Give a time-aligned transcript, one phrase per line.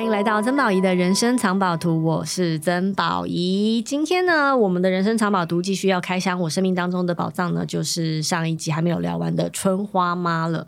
[0.00, 3.82] 欢迎来到曾宝仪的人生藏宝图，我是曾宝仪。
[3.82, 10.66] 今天呢，我们的人生藏宝图继续要开箱我生命当中的宝藏呢，就是上一集还没有聊完的春花妈了。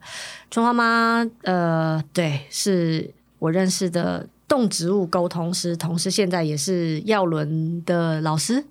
[0.51, 8.63] 春花妈，呃，对，是我认识的动植物沟通师，同时现在也是耀伦的老师。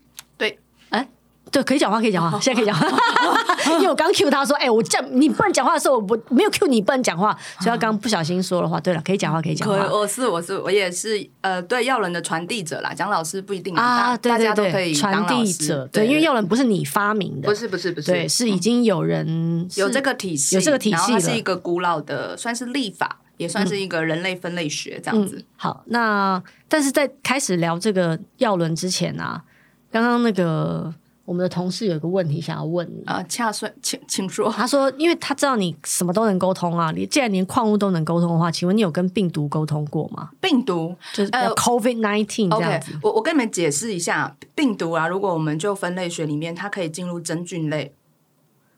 [1.51, 2.87] 对，可以讲话，可以讲话， 现在可以讲话。
[3.75, 8.79] 因为我刚 Q 他说，哎、欸，我叫你不能讲话的时候，我没有 Q 你不能讲话，所以他刚不小心说了话。
[8.79, 9.75] 对了，可以讲话，可以讲话。
[9.91, 12.93] 我是我是我也是呃，对药轮的传递者啦。
[12.93, 15.87] 讲老师不一定啊，对对对，大家都可以传递者。
[15.91, 25.35] 对，因为药轮不是你发明的，不是不是不是，对，是已经有人、嗯、有这个体系，有这个体系，然后它是一个古老的，算是立法，也算是一个人类分类学这样子。
[25.35, 29.43] 嗯嗯、好，那但是在开始聊这个药轮之前啊，
[29.91, 30.93] 刚刚那个。
[31.31, 34.51] 我们的同事有一个问题想要问你啊，恰算，请请说。
[34.51, 40.31] 他说，因为他知道你什么都能沟通啊，你既然连矿物都能沟通的话，请问你有跟病毒沟通过吗？
[40.41, 42.91] 病毒就是呃，COVID nineteen 这样子。
[42.91, 47.93] Okay, 我我跟你们解释一下，病毒啊，如果我们就分类学里面，它可以进入真菌类，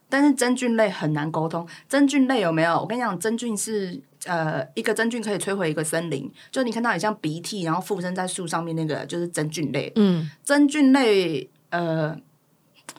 [0.08, 1.68] 但是真菌类很难沟通。
[1.90, 2.80] 真菌类有没有？
[2.82, 6.32] 我跟你讲，真菌是呃，一个真菌可以摧毁一个森林。
[6.52, 9.92] 就你看到，很像鼻涕，然后附身在树上面那个，就是真菌类。
[9.96, 12.16] 嗯，真菌类呃。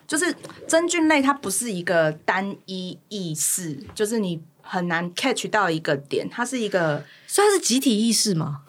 [0.07, 0.35] 就是
[0.69, 8.61] 真菌类，它不是一个单一意识，就是你很难 catch 到一个点，它是一个，所以它是集体意识吗？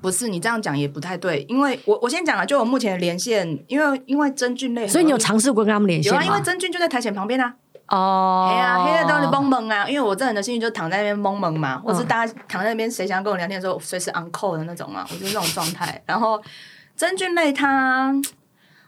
[0.00, 6.22] 不是，你这样讲也不太对，因为我我先讲了，就我目前的连线，因为因为真菌类，所以你有尝试过跟他们连线吗？
[6.22, 7.54] 有啊，因为真菌就在台前旁边啊。
[7.88, 16.02] 哦，黑啊，黑的都是蒙蒙啊，因为我这人的心情就躺在那边蒙蒙嘛，或是大家躺在那边，谁想要跟我聊天的时候，随时 on call 的那种嘛，我就是这种状态。
[16.06, 16.40] 然后
[16.96, 18.14] 真菌类它。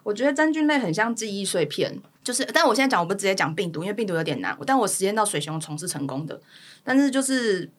[0.02, 4.56] 我觉得真菌类很像记忆碎片，就是，但我现在讲，我不直接讲病毒，因为病毒有点难。
[4.66, 6.40] 但我实验到水熊虫是成功的，
[6.82, 7.70] 但是就是，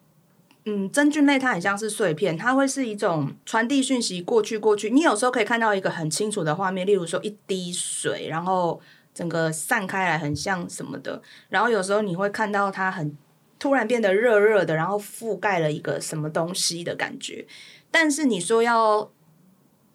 [0.66, 4.92] 嗯，真菌类它很像是碎片，它会是一种传递讯息过去过去。
[4.92, 8.80] 你有时候可以看到一个很清楚的画面，例如说一滴水，然后
[9.14, 11.22] 整个散开来，很像什么的。
[11.50, 13.18] 然后有时候你会看到它很
[13.58, 17.48] 突然变得热热的，然后覆盖了一个什么东西的感觉。
[17.90, 19.12] 但是你说要。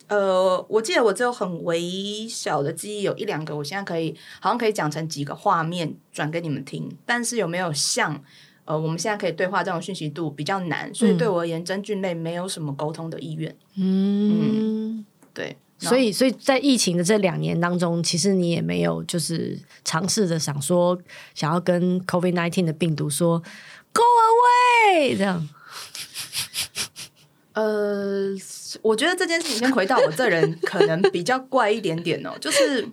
[0.08, 6.96] 呃，我记得我只有很微小的记忆，有一两个，我现在可以好像可以讲成几个画面转给你们听。
[7.04, 8.22] 但是有没有像
[8.64, 13.56] 呃我们现在可以对话这种讯息度比较难，所以对我而言，真菌类没有什么沟通的意愿。
[13.74, 15.56] 嗯，嗯，对。
[15.78, 20.96] 所以，所以在疫情的这两年当中，其实你也没有就是尝试着想说
[21.34, 23.42] 想要跟 COVID nineteen 的病毒说
[23.92, 25.48] Go away 这样。
[27.54, 28.36] 呃。
[28.82, 32.86] 我觉得这件事情先回到我这人可能比较怪一点点哦，就是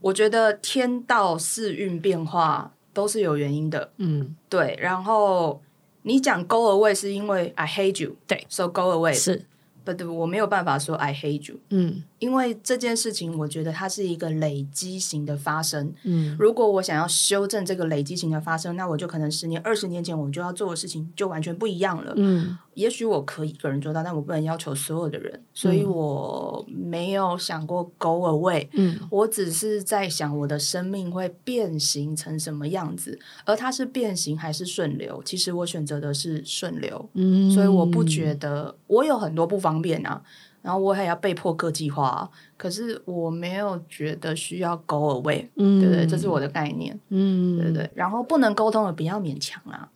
[0.00, 4.78] 我觉得天道四运变化都是有原因的，嗯，对。
[4.80, 5.62] 然后
[6.02, 9.46] 你讲 go away 是因为 I hate you，对，so go away 是。
[9.82, 35.20] 不对，我没有办法说 I hate you，嗯，因为这件事情，我觉得它是一个累积型的发生，嗯，如果我想要修正这个累积型的发生，那我就可能十年、二十年前我就要做的事情就完全不一样了，嗯，也许我可以一个人做到，但我不能要求所有的人，所以我没有想过 go away，嗯，我只是在想我的生命会变形成什么样子，而它是变形还是顺流？
[35.24, 40.22] 其实我选择的是顺流，嗯，所以我不觉得我有很多不方便啊，
[40.62, 49.88] 然后我还要被迫各计划啊，可是我没有觉得需要 go away，嗯，对对，这是我的概念，嗯，对对，然后不能沟通的不要勉强啊，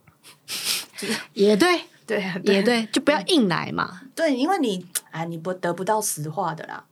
[1.35, 6.84] 也对，对，也对，就不要硬来嘛，对，因为你哎，你不得不到实话的啦。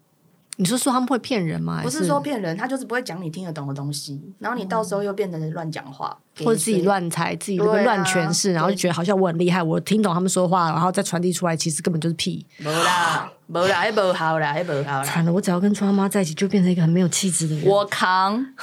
[0.57, 1.81] 你说说他们会骗人吗？
[1.83, 12.47] 不是说骗人，他就是不会讲你听得懂的东西，然后你到时候又变成乱讲话，或者自己乱猜，自己乱诠释，啊、然后就觉得好像我很厉害，我听懂他们说话，然后再传递出来，其实根本就是屁。
[12.59, 13.83] 没啦，没啦，
[14.15, 15.03] 好啦，好啦。
[15.03, 17.65] 惨了，我只要跟春花妈在一起，就变成一个很没有气质的人。
[17.67, 18.47] 我扛。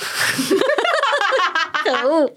[1.83, 2.31] 可恶！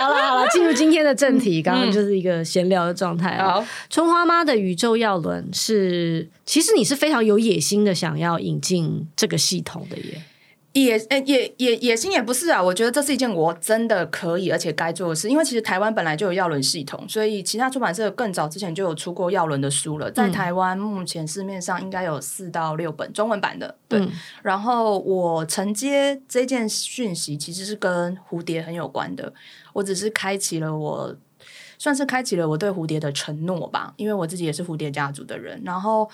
[0.00, 1.62] 好了好了，进入今天的正题。
[1.62, 3.36] 刚刚就是一个闲聊的状态。
[3.36, 10.22] 好，春花妈的宇宙药轮是，其实你是非常有野心的，想要引进这个系统的耶。
[10.72, 20.08] 野诶野野野心也不是啊，我觉得这是一件我真的可以而且该做的事，因为其实台湾本来就有药轮系统，所以其他出版社更早之前就有出过药轮的书了。
[20.12, 23.98] 在台湾目前市面上应该有四到六本中文版的，对。
[23.98, 24.12] 嗯、
[24.42, 29.32] 然后我承接这件讯息，其实是跟蝴蝶很有关的。
[29.72, 31.16] 我只是开启了我，
[31.78, 35.60] 算是开启了我对蝴蝶的承诺吧，因为我自己也是蝴蝶家族的人。
[35.64, 36.08] 然后。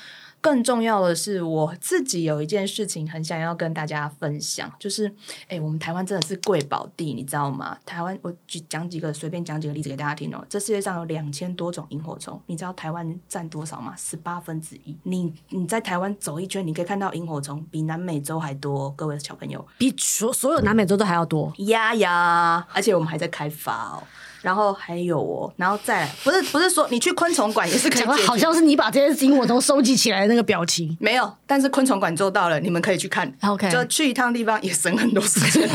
[0.46, 5.12] 更重要的是，我自己有一件事情很想要跟大家分享，就是，
[5.48, 7.76] 哎，我们台湾真的是贵宝地，你知道吗？
[7.84, 10.46] 台湾，我举讲几个，随便讲几个例子给大家听哦。
[10.48, 13.92] 这世界上有两千多种萤火虫，你知道台湾占多少吗？
[13.96, 14.96] 十八分之一。
[15.02, 21.52] 你你在台湾走一圈，你可以看到萤火虫比南美洲还多，各位小朋友，比所所有南美洲都还要多。
[21.58, 24.04] 呀呀，而且我们还在开发哦。
[24.46, 30.96] 然后还有哦，然后再来，不是不是说你去昆虫馆也是可以，好像是你把这些萤火虫收集起来的那个表情。
[31.00, 33.36] 没有，但是昆虫馆做到了，你们可以去看。
[33.42, 35.68] OK，就去一趟地方也省很多时间。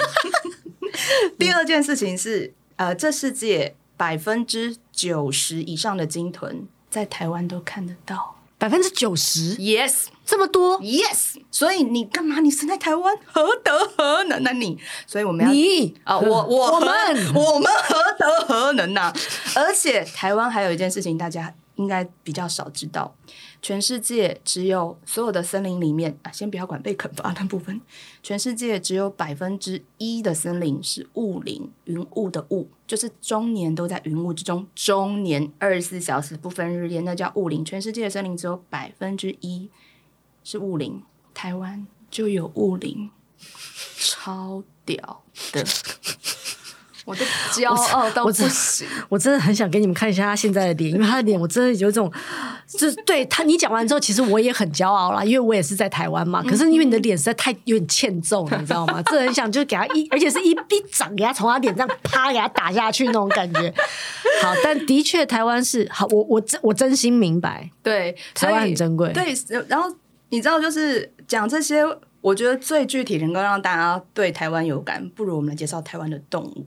[1.38, 8.38] 第二件事情是，呃，这世界百分之九十以上的鲸豚在台湾都看得到。
[8.58, 12.40] 百分之九十，yes，这么多，yes，所以你干嘛？
[12.40, 14.54] 你生在台湾，何德何能呢？
[14.54, 16.90] 你，所以我们要你啊，我我我们
[17.36, 19.12] 我们何德何能呢？
[19.58, 23.14] 而且台湾还有一件事情，大家应该比较少知道。
[23.62, 27.82] 全世界只有所有的森林里面啊，先不要管被啃伐的部分。
[28.24, 37.66] 全世界只有百分之一的森林是雾林，云雾的雾，就是终年都在云雾之中，终年二十四小时不分日夜，那叫雾林。
[37.66, 39.70] 全世界的森林只有百分之一
[40.44, 41.02] 是雾林，
[41.34, 43.10] 台湾就有雾林，
[43.98, 45.66] 超屌的。
[47.04, 52.10] 我的骄傲到不行我，我真的很想给你们看一下他现在的脸，因为他的脸我真的有这种，
[52.68, 56.44] 就是对他你讲完之后，其实我也很骄傲啦，因为我也是在台湾嘛。
[56.44, 59.02] 可是因为你的脸实在太有点欠揍，你知道吗？
[59.02, 63.74] 真的很想就给他一，而且是一一掌给他从他脸上啪给他打下去那种感觉。
[64.44, 69.12] 好，但的确台湾是好，我我真我真心明白，对台湾很珍贵。
[69.12, 69.34] 对，
[69.68, 69.92] 然后
[70.32, 71.84] 你知道，就是讲这些，
[72.22, 76.66] 我觉得最具体能够让大家对台湾有感，不如我们来介绍台湾的动物。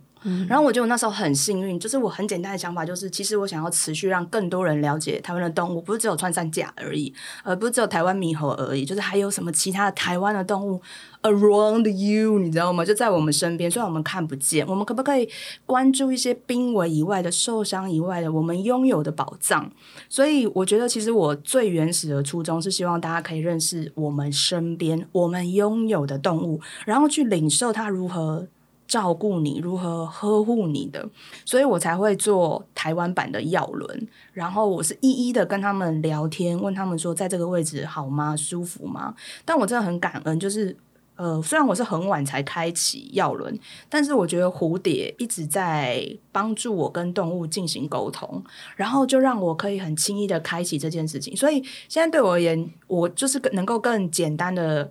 [0.49, 7.13] 然后我觉得我那时候很幸运，就是我很简单的想法，就是其实我想要持续让更多人了解台湾的动物，不是只有穿山甲而已，
[7.43, 10.81] 而不是只有台湾猕猴而已，就是还有什么其他的台湾的动物
[11.25, 12.85] around you，你知道吗？
[12.85, 15.29] 就在我们身边，虽然我们看不见，我们可不可以
[15.67, 19.71] 关注一些濒危以外的、受伤以外的我们拥有的宝藏？
[20.09, 28.47] 所以我觉得，其实我最原始的初衷是希望大家可以认识我们身边我们拥有的动物，然后去领受它如何。
[28.87, 31.09] 照顾你，如何呵护你的，
[31.47, 34.07] 所以我才会做台湾版的药轮。
[34.35, 38.37] 然后我是一一的跟他们聊天，问他们说，在这个位置好吗？
[38.37, 39.15] 舒服吗？
[39.43, 40.77] 但我真的很感恩，就是
[41.17, 43.59] 呃，虽然我是很晚才开启药轮，
[43.89, 48.43] 但是我觉得蝴蝶一直在帮助我跟动物进行沟通，
[48.77, 51.37] 然后就让我可以很轻易的开启这件事情。
[51.37, 54.91] 所以现在对我而言，我就是能够更简单的。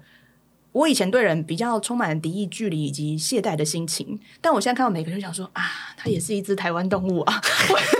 [0.74, 5.64] 我以前对人比较充满了敌意、距离以及懈怠的心情，但我现在看到每个人，就想说啊，
[5.96, 7.42] 他也是一只台湾动物啊。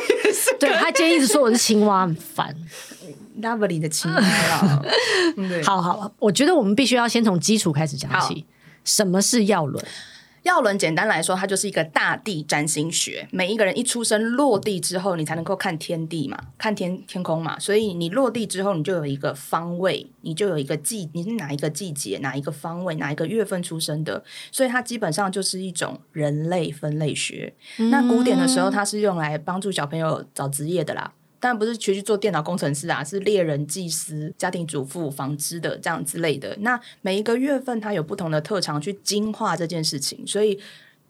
[0.60, 2.56] 对，他今天一直说我是青蛙，很烦。
[3.42, 4.86] Lovely 的青蛙了。
[5.64, 8.46] 好好，我觉得我们必须要先从基础开始讲起。
[8.84, 9.86] 什么是药轮？
[10.44, 13.28] 药轮简单来说，它就是一个大地占星学。
[13.32, 17.58] 每一个人一出生落地之后，你才能够看天地嘛，看天天空嘛。
[17.58, 24.24] 所以你落地之后，你就有一个方位，你就有一个季，你是哪一个季节，哪一个方位，哪一个月份出生的。
[24.52, 27.54] 所以它基本上就是一种人类分类学。
[27.80, 31.14] 嗯、那古典的时候，它是用来帮助小朋友找职业的啦。
[31.44, 36.56] 当然不是去去做电脑工程师啊，是猎人、技师、家庭主妇、纺织的这样之类的。
[36.62, 40.58] 那每一个月份，它有不同的特长去精化这件事情，所以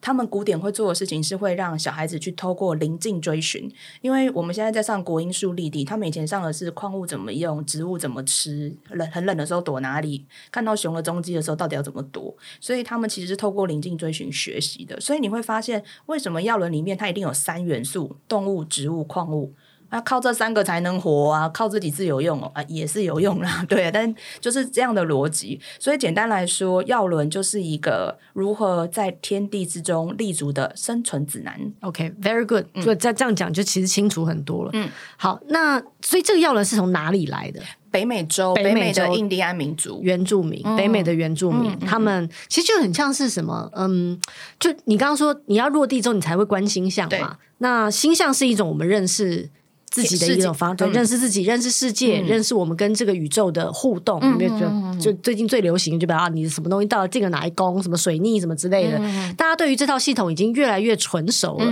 [0.02, 3.72] 他们古典会做的事情是会让小孩子去透过灵境追寻。
[4.02, 15.00] 因为我们现在在上国英数立地，他们以前上的是矿物怎么用，植物怎么吃，冷很冷的时候躲哪里，看到熊的踪迹的时候到底要怎么躲，所以他们其实是透过灵境追寻学习的。
[15.00, 19.54] 所以你会发现，为什么药轮里面它一定有三元素：动物、植物、矿物。
[19.94, 21.48] 那靠这三个才能活啊！
[21.50, 25.62] 靠自己自有用哦，啊，也是有用啦， 对，但就是这样的逻辑。
[25.78, 31.72] 所以简单来说，药轮就是一个如何在天地之中立足的生存指南。
[31.82, 32.66] OK，very good。
[32.84, 34.72] 所以再这样讲，就其实清楚很多了。
[34.74, 37.62] 嗯，好，那所以这个药轮是从哪里来的？
[37.92, 43.70] 北美洲，北美的印第安民族原住民，北美的原住民，嗯、他们其实就很像是什么？
[43.76, 44.20] 嗯，
[44.60, 47.38] 就你刚刚说你要落地之后，你才会观星象嘛。
[47.60, 49.52] 那星象是一种我们认识。
[49.94, 54.20] 自己的一种方式，对，认识自己，认识世界，认识我们跟这个宇宙的互动。
[54.24, 54.68] 因为就
[55.00, 58.98] 就最近最流行，就比如啊，你什么东西到了进了哪一宫，什么水逆什么之类的，
[59.38, 61.72] 大家对于这套系统已经越来越纯熟了。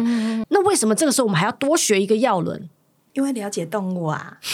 [0.50, 2.70] 那为什么这个时候我们还要多学一个药轮？
[3.14, 4.38] 因为了解动物啊，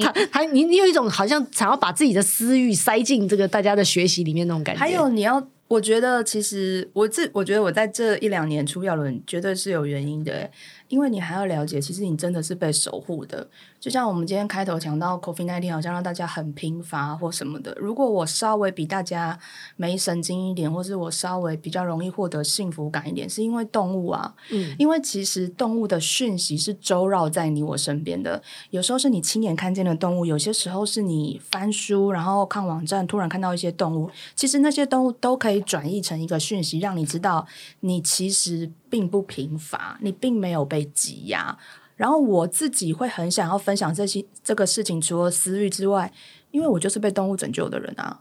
[0.00, 4.80] 他他你你有一种好像想要把自己的私欲塞进这个大家的学习里面那种感觉。
[4.80, 5.46] 还有你要。
[5.66, 10.48] 我觉得其实我这，我觉得我在这一两年出药轮绝对是有原因的。
[10.88, 13.48] 因为你还要了解，其实你真的是被守护的。
[13.80, 17.76] 就像我们今天开头讲到，COVID-19 好像让大家很贫乏或什么的。
[17.78, 19.38] 如果我稍微比大家
[19.76, 24.34] 没神经一点，或是我稍微比较容易获得幸福感一点，是因为动物啊。
[24.50, 28.42] 嗯，因为其实动物的讯息是周绕在你我身边的。
[28.70, 34.10] 有时候是你亲眼看见的动物，有些时候是你翻书然后看网站突然看到一些动物。
[34.34, 37.46] 其实那些动物都可以转译成一个讯息，让你知道
[37.80, 40.84] 你其实并不贫乏，你并没有被。
[40.94, 41.58] 挤压，
[41.96, 46.12] 然后我自己会很想要分享这些这个事情，除了私欲之外，
[46.52, 48.20] 因为我就是被动物拯救的人啊。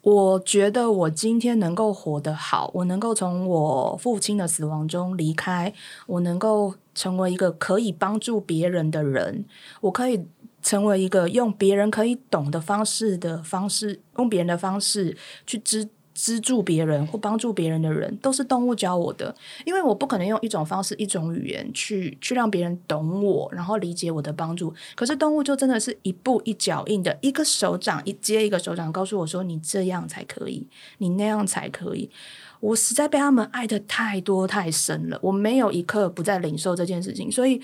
[0.00, 5.72] 我觉得我今天能够活得好，我能够从我父亲的死亡中离开，
[6.06, 9.44] 我能够成为一个可以帮助别人的人，
[9.82, 10.26] 我可以
[10.62, 15.88] 成为一个用别人可以懂的方式的方式，用别人的方式去支。
[16.18, 19.32] 资助别人或帮助别人的人，都是动物教我的。
[19.64, 24.74] 因为我不可能用一种方式、一种语言去去让别人懂我，然后理解我的帮助。
[24.96, 30.66] 可是动物就真的是一步一脚印的，一个手掌一接一个手掌，告诉我说：“你这样才可以，
[30.98, 32.10] 你那样才可以。”
[32.58, 37.30] 我实在被他们爱得太多太深了，我没有一刻不在领受这件事情。
[37.30, 37.62] 所以，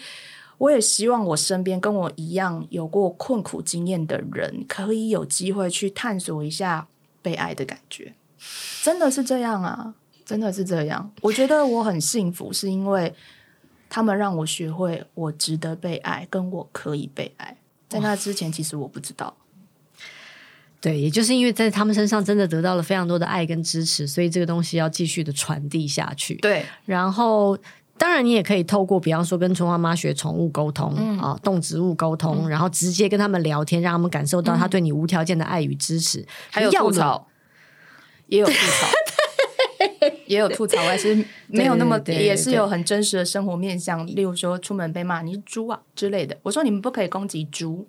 [0.59, 6.87] 我也希望我身边跟我一样有过困苦经验的人，可以有机会去探索一下
[7.21, 8.15] 被爱的感觉。
[8.83, 9.95] 真的是这样啊！
[10.25, 11.11] 真的是这样。
[11.21, 13.15] 我觉得我很幸福，是因为
[13.91, 17.57] 他们让我学会我值得被爱，跟我可以被爱。
[17.89, 19.37] 在那之前，其实我不知道。
[20.81, 26.35] 对，也就是因为在他们身上真的得到了非常多的爱跟支持，所以这个东西要继续的传递下去。
[26.37, 27.57] 对，然后
[27.97, 37.27] 当然你也可以透过，比方说跟春花妈学宠物沟通啊、动植物沟通、嗯，然后直接跟他们聊天，让他们感受到他对你无条件的爱与支持，嗯、还有吐槽。
[38.35, 38.89] 也有吐槽，
[40.27, 41.15] 也有吐槽，还是
[41.47, 44.05] 没有那么，对对对对，也是有很真实的生活面向。
[44.07, 46.37] 例如说，出门被骂你是猪啊之类的。
[46.43, 47.87] 我说你们不可以攻击猪，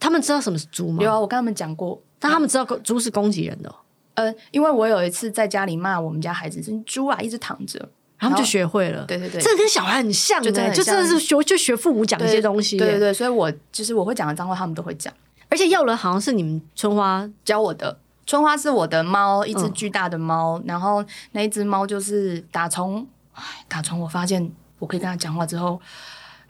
[0.00, 1.02] 他们知道什么是猪吗？
[1.04, 3.72] 有啊，我跟他们讲过，但他们知道猪是攻击人的。
[4.14, 7.78] 呃，因为我有一次在家里骂我们家孩子是猪啊，一直躺着，
[8.18, 9.04] 然后他们就学会了。
[9.04, 12.76] 对对对，这个跟小孩很像的，就真的，就真的是学就学父母讲一些东西。
[12.76, 15.12] 对对对，所以我就是我会讲的脏话，他们都会讲。
[15.48, 17.96] 而且耀伦好像是你们春花教我的。
[18.26, 20.64] 春花是我的猫，一只巨大的猫，嗯。
[20.66, 25.80] 然后那一只猫就是打从，哎，打从我发现我可以跟它讲话之后。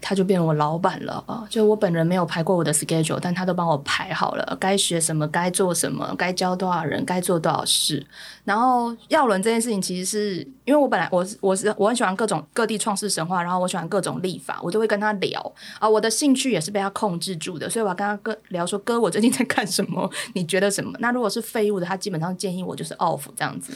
[0.00, 1.44] 他就变成我老板了啊！
[1.50, 8.06] 就我本人没有排过我的 schedule，但他都帮我排好了，该学什么，该做什么，该教多少人，该做多少事。
[8.44, 15.40] 然后耀伦这件事情，其实是因为我本来我是我是我很喜欢各种各地创世神话，然后我喜欢各种历法，我就会跟他聊
[15.80, 15.88] 啊。
[15.88, 20.08] 我的兴趣也是被他控制住的，所以我要跟他哥聊说：“哥，我最近在干什么？
[20.34, 23.72] 你觉得什么？”那如果是废物的，他基本上建议我就是 off 这样子。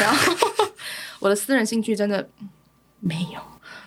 [0.00, 0.32] 然后
[1.18, 2.28] 我的私人兴趣真的
[3.00, 3.40] 没有。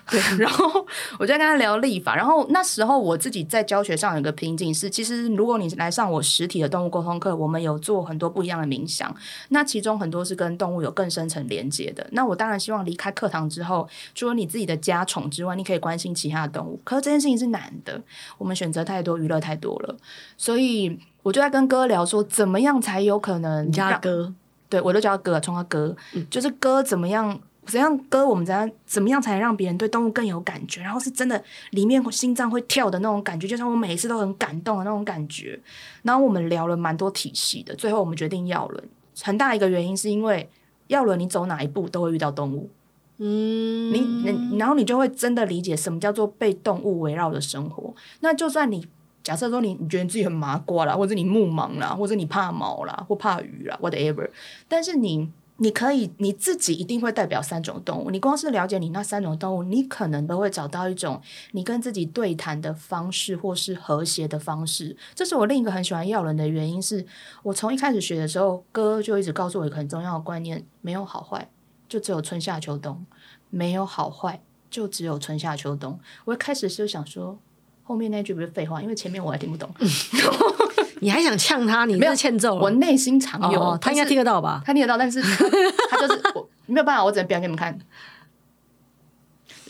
[0.08, 0.86] 对，然后
[1.18, 9.12] 我就跟他聊立法，然后那时候我自己在教学上有个瓶颈是，其实如果你来上我实体的动物沟通课，我们有做很多不一样的冥想，
[9.48, 12.06] 那其中很多是跟动物有更深层连接的。
[12.12, 16.80] 那我当然希望离开课堂之后，除了你自己的家宠之外，你可以关心其他的动物。
[16.84, 18.00] 可是这件事情是难的，
[18.38, 19.96] 我们选择太多，娱乐太多了，
[20.36, 23.72] 所以我就在跟哥聊说，怎么样才有可能？
[23.72, 24.32] 叫他哥，
[24.68, 27.40] 对我都叫他哥，冲他哥，嗯，就是哥怎么样？
[27.66, 30.80] 怎样割，我们怎样怎么样才能让别人对动物更有感觉？
[30.80, 35.58] 然后是真的里面心脏会跳的那种感觉，就像我每一次都很感动的那种感觉。
[36.02, 38.84] 然后我们聊了蛮多体系的，最后我们决定要轮。
[39.22, 40.48] 很大一个原因是因为
[40.86, 42.70] 要轮，你走哪一步都会遇到动物。
[43.18, 47.94] 嗯，你你然后你就会真的理解什么叫做被动物围绕的生活。
[48.20, 48.86] 那就算你
[49.22, 54.28] 假设说你你觉得自己很麻瓜啦，或者你目盲啦，或者你怕毛啦，或怕鱼啦，whatever，
[54.68, 55.30] 但是你。
[55.58, 61.20] 你可以你自己一定会代表三种动物，你光是了解你那三种动物，你可能都会找到一种
[61.52, 64.96] 你跟自己对谈的方式，或是和谐的方式。
[65.14, 67.06] 这是我另一个很喜欢药轮的原因是，是
[67.42, 71.50] 我从一开始学的时候，哥就一直告诉我一个很重要的观念：没有好坏，
[71.88, 73.04] 就只有春夏秋冬；
[73.48, 75.98] 没有好坏，就只有春夏秋冬。
[76.26, 77.38] 我一开始就想说，
[77.86, 79.70] 后面那句不是废话，因为前面我还听不懂。
[81.00, 81.84] 你还想呛他？
[81.84, 83.60] 你 没有欠揍，我内心常有。
[83.60, 84.60] 哦、他应该听得到吧？
[84.66, 85.22] 他听得到，但是
[85.88, 87.78] 他就是我没有办法，我只能表演给你们看。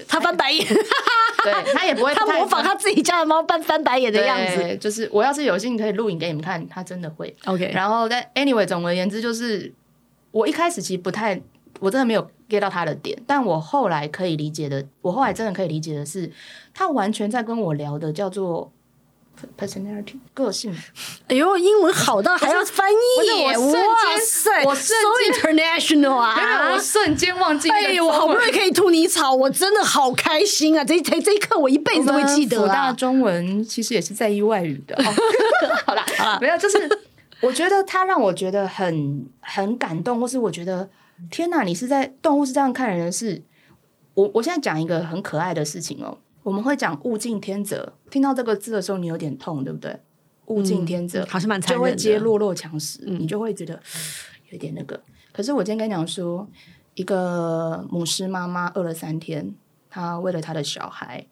[0.09, 0.67] 他翻白眼，
[1.43, 4.77] 对他也不会，他模仿他自己家的猫翻翻白眼的样子。
[4.79, 7.35] 就是我要是有幸可以录影给你们看，他真的会。
[7.47, 9.73] OK，然后但 anyway，总而言之，就是
[10.31, 11.41] 我一开始其实不太，
[11.81, 16.31] 我真的没有 get 到他的点，但我后来可以理解的，我后来真的可以理解的是，
[16.75, 18.73] 他完全在跟我聊的叫做。
[19.59, 20.75] personality 个性，
[21.29, 23.53] 哎呦，英文好到还要翻译，哇
[24.19, 24.65] 塞！
[24.65, 26.73] 我瞬间 so international 啊！
[26.73, 27.69] 我瞬间忘记。
[27.69, 30.83] 哎，我好不容易可以吐你草，我真的好开心啊！
[30.83, 32.73] 这这这一刻我一辈子都会记得啊。
[32.73, 34.97] 大中文其实也是在意外语的。
[35.85, 36.88] 好啦，好啦，没有，就是
[37.43, 40.88] 我觉得他让我觉得很很感动，或是我觉得
[41.31, 43.43] 天哪，你是在动物是这样看人的事。
[44.15, 49.99] 我我现在讲一个很可爱的事情哦，我们会讲物竞天择，听到这个字的时候，你有点痛，对不对？
[50.47, 53.83] 物竞天择，好像蛮就会接弱肉强食，嗯、你就会觉得
[54.51, 55.03] 有点那个。
[55.33, 56.49] 可是我今天跟你讲说，
[56.95, 59.55] 一个母狮妈妈饿了三天，
[59.91, 61.27] 她为了她的小孩，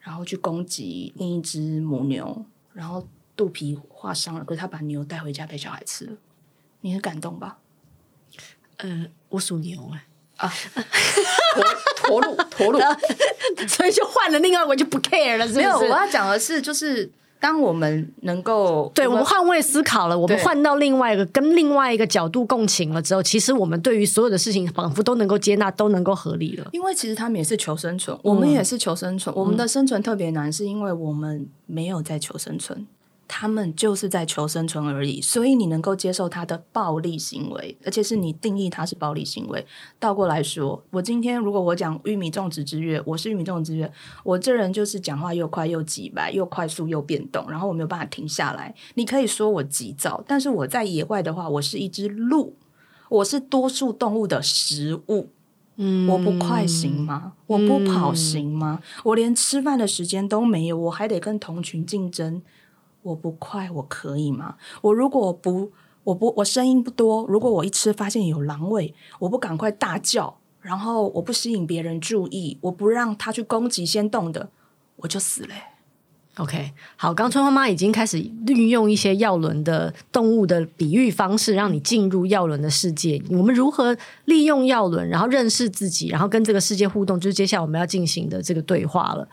[0.00, 2.44] 然后去攻击另一只母牛，
[2.74, 6.12] 然后肚皮划伤了，可是她把牛带回家给小孩吃了，
[6.82, 7.58] 你很感动吧？
[8.82, 10.04] 呃，我属牛哎。
[10.36, 10.50] 啊，
[11.96, 12.78] 驼鹿， 驼鹿，
[13.68, 15.66] 所以就换了另外，我就不 care 了，是不是？
[15.66, 26.66] 没有，我要讲的是，就是当我们能够，对我们换位思考了，我们换到另外一个跟另外一个角度共情了之后，其实我们对于所有的事情仿佛都能够接纳，都能够合理了。
[26.72, 32.86] 因为其实他们也是求生存，我们也是求生存，嗯、我们的生存特别难，是因为我们没有在求生存。
[33.32, 39.64] 他们就是在求生存而已，所以你能够接受他的暴力行为，而且是你定义他是暴力行为。
[40.00, 43.92] 倒过来说，我今天如果我讲玉米种植之月，我是玉米种植之月，
[44.24, 48.74] 我这人就是讲话又快又急白，又快速又变动，然后我没有办法停下来。
[48.94, 52.56] 你可以说我急躁，但是我在野外的话，我是一只鹿，
[53.08, 55.28] 我是多数动物的食物。
[55.76, 57.34] 嗯，我不快行吗？
[57.46, 58.80] 我不跑行吗？
[58.82, 62.42] 嗯、我连吃饭的时间都没有，我还得跟同群竞争。
[63.02, 64.56] 我不快，我可以吗？
[64.82, 65.72] 我如果不，
[66.04, 67.24] 我不，我声音不多。
[67.28, 74.50] 如果我一吃发现有狼味，我不赶快大叫，然后我不吸引别人注意，我不让他去攻击先动的，
[74.96, 75.54] 我就死了。
[76.36, 83.20] OK，好，刚春花妈已经开始运用一些药轮的动物的比喻方式，让你进入药轮的世界。
[83.30, 89.28] 我们如何利用药轮，然后认识自己，然后跟这个世界互动，就是接下来我们要进行的这个对话了。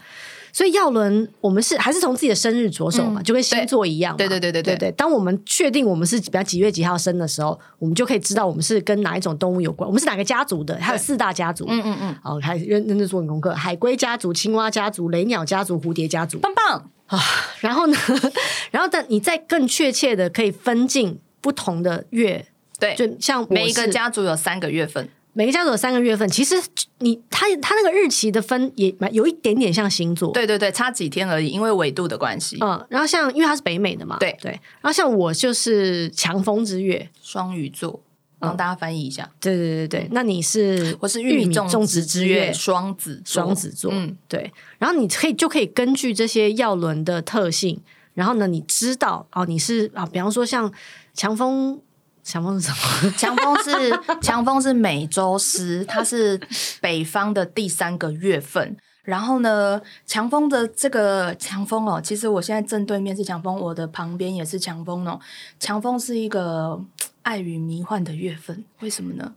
[0.57, 4.17] 所以耀伦，我们是还是从自己的生日着手嘛，嗯、就跟星座一样嘛。
[4.17, 4.91] 对对对对对对。
[4.93, 10.75] 当我们确定我们是比较几月几号生的时候，我们就可以知道我们是跟哪一种动物有关，我们是哪个家族的。
[10.81, 11.67] 还有四大家族。
[11.69, 12.15] 嗯嗯嗯。
[12.23, 16.39] 好，还认认真做功课：海龟家族、青蛙家族、雷鸟家族、蝴蝶家族。
[16.39, 17.19] 棒棒啊！
[17.61, 17.97] 然后呢？
[18.71, 22.47] 然后但你再更确切的可以分进不同的月。
[22.79, 25.07] 对，就像每一个家族有三个月份。
[25.37, 26.55] 每个家族有三个月份，其实
[26.97, 32.57] 你他他那个日期的分也有一点点像星座，对对对，差几天而已，因为纬度的关系。
[32.59, 34.49] 嗯，然后像因为它是北美的嘛，对对，
[34.81, 38.01] 然后像我就是强风之月，双鱼座，
[38.39, 39.25] 帮大家翻译一下。
[39.25, 44.51] 嗯、对对对对，那你是我是玉米种植之月，双子双子座，嗯，对。
[44.79, 47.79] 然后你可以就可以根据这些药轮的特性，
[48.15, 50.73] 然后呢，你知道哦，你是啊，比方说像
[51.13, 51.79] 强风。
[52.27, 53.11] 强风是什么？
[53.15, 56.37] 强风是强风是美洲狮，它是
[56.81, 58.75] 北方的第三个月份。
[59.03, 65.17] 然后呢，强风的这个强风哦，其实我现在正对面是强风，我的旁边也是强风哦。
[65.57, 66.77] 强风是一个
[67.21, 69.33] 爱与迷幻的月份，为什么呢？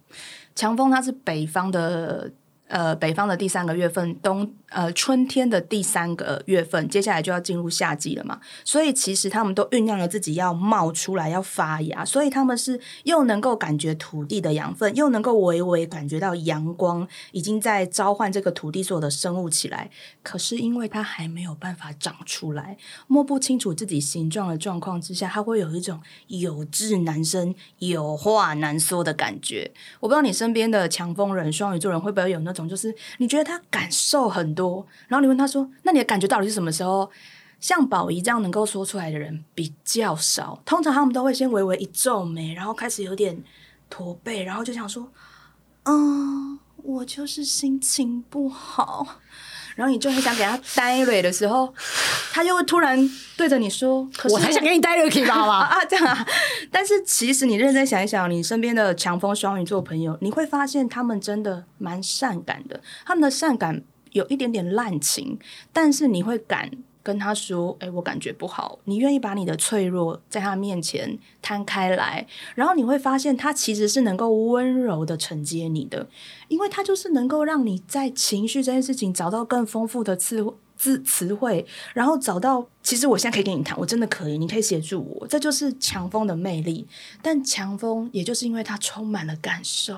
[0.56, 2.32] 强风它是北方的。
[2.70, 8.38] 呃，北方的第三个月份，冬呃春天的第三个月份，接下来就要进入夏季了嘛。
[8.64, 12.04] 所以其实他们都酝酿了自己要冒出来，要发芽。
[12.04, 19.90] 所以他们是又能够感觉土地的养分，又能够微微感觉到阳光已经在召唤这个土地所有的生物起来。
[20.22, 22.76] 可是因为它还没有办法长出来，
[23.08, 29.72] 摸不清楚自己形状的状况之下，它会有一种有志难伸、有话难说的感觉。
[29.98, 32.59] 我不知道你身边的强风人、双鱼座人会不会有那种。
[32.68, 37.10] 就是你觉得他感受很多，然后你问他说：“那你的感觉到底是什么时候？”
[37.60, 43.38] 像宝仪这样能够说出来的人比较少，通常他们都会先微微一皱眉，然后开始有点
[43.90, 45.12] 驼背，然后就想说
[45.84, 49.19] ：“嗯，我就是心情不好。”
[49.80, 51.72] 然后你就很想给他呆蕊的时候，
[52.34, 55.34] 他就会突然对着你说：“可是我才想给你呆蕊，可以吧？
[55.64, 56.26] 啊，这样啊。”
[56.70, 62.82] 但是其实你认真想一想，你身边的强风双鱼座朋友，你会发现他们真的蛮善感的。
[63.06, 65.38] 他们的善感有一点点滥情，
[65.72, 66.70] 但是你会感。
[67.02, 76.08] 跟他说：“哎，我感觉不好。”你愿意把你的脆弱在他面前摊开来，然后你会发现他其实是能够温柔的承接你的，
[76.48, 80.44] 因为他就是能够让你在情绪这件事情找到更丰富的词
[80.76, 86.86] 字词汇，然后找到其实我现在可以跟你谈，我真的可以，你可以协助我，这就是强风的魅力。
[87.20, 89.94] 但强风也就是因为他充满了感受，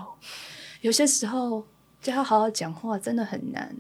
[0.81, 1.65] 有些时候
[2.01, 3.75] 叫他好好讲话真的很难。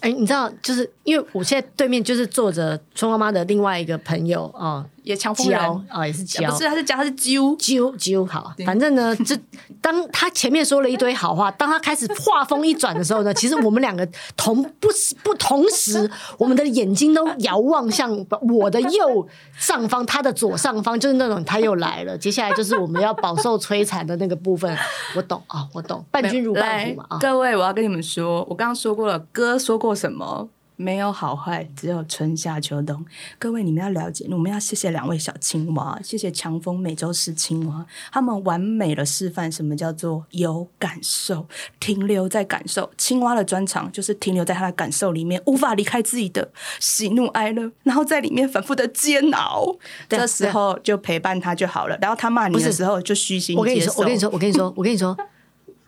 [0.00, 8.26] 哎，你知道，就是因为我现在对面就是坐着春花妈的另外一个朋友啊，也强风人啊，也是娇，不是，他是娇，他是啾啾啾。
[8.26, 9.34] 好，反正呢，这
[9.80, 14.88] 当他前面说了一堆好话，当他开始话锋一转的时候呢，其实我们两个同不
[15.22, 18.10] 不同时，我们的眼睛都遥望向
[18.42, 22.18] 我的右上方，他的左上方，就是那种他又来了。
[22.18, 24.76] 接下来就是我们要饱受摧残的那个部分，
[25.16, 27.06] 我懂啊，我懂，伴君如伴虎嘛。
[27.08, 30.48] 啊，各位，我要跟你们说，我刚刚说过了，哥说过什么？
[30.80, 33.04] 没有好坏，只有春夏秋冬。
[33.36, 41.48] 各位，你们要了解，我们要谢谢两位小青蛙，谢谢强风美洲狮青蛙，他们完美的示范什么叫做有感受，
[41.80, 42.88] 停留在感受。
[42.96, 49.76] 青蛙的专长就是停留在他的感受里面，无法离开自己的喜怒哀乐，然后在里面反复的煎熬。
[50.08, 51.98] 这时候就陪伴他就好了。
[52.00, 53.60] 然后他骂你的时候就虚心接受。
[53.60, 55.16] 我跟你说，我跟你说，我跟你说，我跟你说，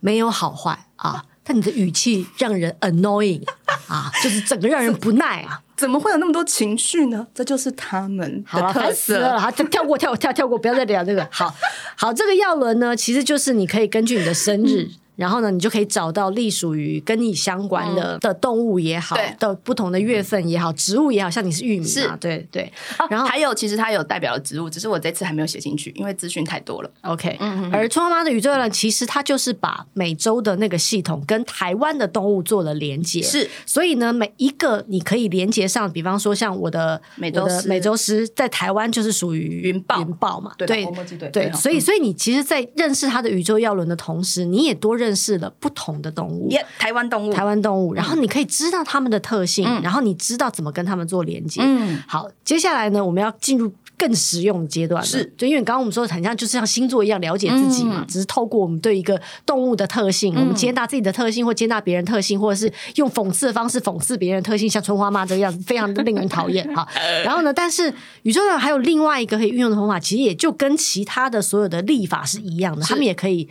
[0.01, 1.27] 没有好坏啊。
[1.51, 3.43] 但你的语气让人 annoying
[3.89, 5.61] 啊， 就是整个让人不耐啊！
[5.77, 7.27] 怎么会有那么多情绪呢？
[7.35, 9.15] 这就是他们的特色。
[9.15, 11.27] 好了，好跳过，跳跳跳过，不要再聊这个。
[11.33, 11.53] 好
[11.97, 14.91] 好，这个药轮呢，其实就是你可以根据你的生日。
[15.21, 22.73] 嗯然后呢，你就可以找到隶属于跟你相关的、嗯、的动物也好，的不同的月份也好，植物也好，像你是玉米嘛，对对。
[23.11, 26.91] 然后还有，其实它有代表的植物，只是我这次还没有写进去，因为资讯太多了。
[27.03, 27.71] OK，嗯嗯。
[27.71, 33.47] 而春花妈的宇宙呢，其实它就是把美洲的那个系统跟台湾的动物做了连接，是。
[33.67, 41.53] 所以呢，每一个你可以连接上，比方说像我的美洲狮，美洲狮在台湾就是属于云豹，云豹嘛，对对对。
[41.53, 45.10] 所以，所以你其实，在认识它的宇宙药轮的同时，你也多认。
[45.11, 51.61] 认识了不同的动物，yeah, 台湾动物，台湾动物，然后你可以知道它们的特性，嗯、然后你知道怎么跟它们做连接。
[51.65, 66.87] 嗯，好，接下来呢，我们要进入更实用的阶段了，是，就因为刚刚我们说的很像，就是像星座一样了解自己嘛，嗯、只是透过我们对一个动物的特性，嗯、我们接纳自己的特性，或接纳别人特性，或者是用讽刺的方式讽刺别人特性，像春花妈这个样子，非常的令人讨厌哈。
[67.27, 67.93] 然后呢，但是
[68.23, 73.45] 宇宙上还有另外一个可以运用的方法，其实也就跟其他的所有的立法是一样的，他们也可以，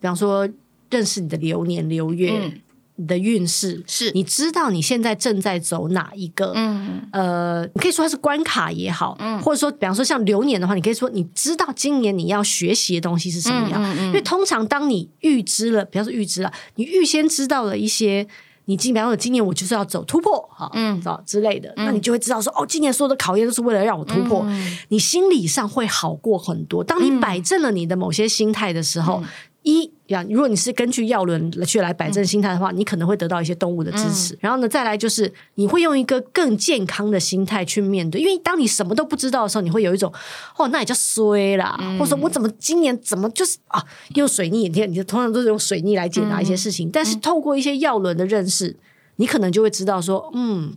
[0.00, 0.48] 比方说。
[0.90, 2.60] 认识你的流年流月，嗯、
[2.96, 3.82] 你的运势。
[3.86, 6.52] 是，你知道你现在正在走哪一个？
[6.54, 13.82] 嗯，呃，你可以说它是关卡也好，嗯，或者说，比方说像流年的话，你可以说你知道今年你要学习的东西是什么样？
[13.82, 18.26] 嗯嗯嗯、因为通常当你预知了，比方说预知了，你预先知道了一些，
[18.66, 26.82] 你今比方说今年我就是要走突破，哈，嗯，之类的，嗯、那你就会知道说，哦，今年所有的考验都是为了让我突破，嗯、你心理上会好过很多。
[26.82, 29.20] 当你摆正了你的某些心态的时候。
[29.22, 29.28] 嗯。
[29.68, 34.34] 一呀，如果你是根据药轮去来摆正心态的话，嗯、你可能会得到一些动物的支持。
[34.34, 40.12] 嗯、然后呢，再来就是你会用一个更健康的心态去面对，因为当你什么都不知道的时候，你会有一种
[40.56, 46.88] 哦，那也叫衰啦，嗯、或者说我怎么今年怎么就是啊，用水逆，你你就通常都是用水逆来解答一些事情。
[46.88, 48.76] 嗯、但是透过一些药轮的认识，
[49.16, 50.72] 你可能就会知道说，嗯，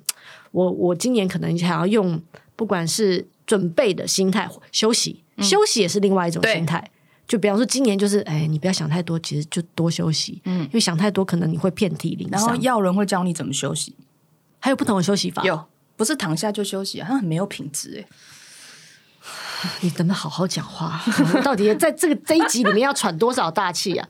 [0.51, 2.19] 我我今年可能想要用
[2.55, 6.89] 不管是准备的心态休息，嗯、休息也是另外一种心态。
[7.29, 10.41] 就比方说，今年就是，哎，你不要想太多，其实就多休息。
[10.45, 12.39] 嗯，因为想太多，可能你会遍体鳞伤。
[12.39, 13.95] 然后药人会教你怎么休息，
[14.57, 15.43] 还有不同的休息法。
[15.43, 15.63] 有，
[15.95, 18.03] 不是躺下就休息，它很没有品质。
[19.61, 20.99] 哎， 你能不能好好讲话，
[21.43, 24.07] 到底在这个这一集里面要喘多少大气啊？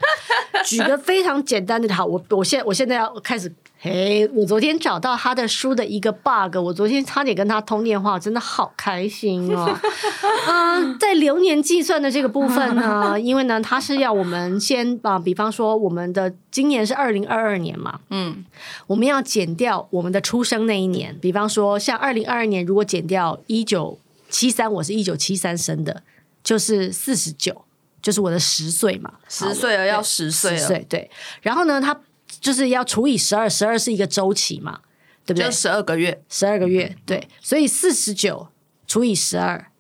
[0.66, 3.54] 举个非常简单的，好，我我现我现在要开始。
[3.82, 9.74] 嘿，hey, 我昨天找到他的书的一个 bug，我昨天差点跟他通电话，真的好开心哦。
[10.50, 18.44] 嗯，在流年计算的这个部分呢，因为呢，他是要我们先啊，比方说我们的今年是二零二二年嘛，嗯，
[18.88, 23.98] 我们要减掉我们的出生那一年，比方说像二零二二年，如果减掉一九
[24.30, 26.04] 七三，我是一九七三生的，
[26.44, 27.64] 就是四十九，
[28.02, 31.10] 就是我的十岁嘛，十岁了要十岁了，十岁对，
[31.42, 31.98] 然后呢，他。
[32.40, 34.80] 就是要除以十二，十二是一个周期嘛，
[35.26, 35.50] 对不对？
[35.52, 37.28] 十二个月，十二个月，对。
[37.42, 38.48] 所以四十九
[38.88, 39.72] 除以十二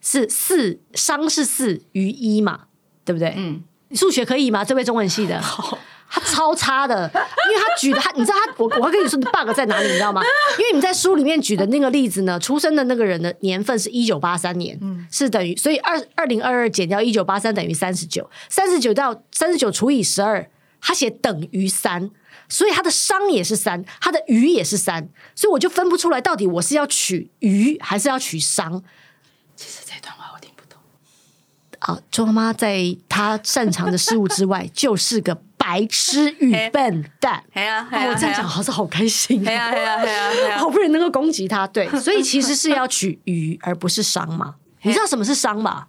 [0.00, 2.62] 是四，商是四余一嘛，
[3.04, 3.34] 对不对？
[3.36, 4.64] 嗯，数学可以吗？
[4.64, 5.40] 这位中文系的，
[6.08, 7.10] 他超差的，
[7.48, 10.22] 因为他举的他，你知道他，我我会跟你说的 bug 在哪里，你知道吗？
[10.58, 20.50] 因为你在书里面举的那个例子呢，出生的那个人的年份是一九八三年，嗯，是等于，所以二二零二二减掉一九八三等于三十九，三十九到三十九除以十二。
[20.80, 22.10] 他写等于三，
[22.48, 28.82] 所以他的商也是三，他的余也是三，所以我就分不出来到底我是要取余还是要取商。
[29.56, 30.80] 其实这段话我听不懂。
[31.80, 37.44] 啊，周妈妈在她擅长的事物之外， 就是个白痴与笨蛋。
[37.52, 39.46] 哎呀，我这样讲好像好开心。
[39.46, 44.56] 哎呀，哎呀，哎呀， 好不容易能够攻击他，对，所以其实是要取余而不是商嘛。
[44.82, 45.88] 你知道什么是商吧？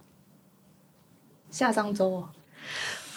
[1.50, 2.28] 夏商周。